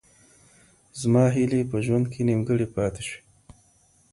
زما 1.01 1.25
هیلې 1.35 1.61
په 1.71 1.77
ژوند 1.85 2.05
کي 2.13 2.21
نیمګړې 2.27 2.67
پاتې 2.75 3.01
سوې. 3.07 3.19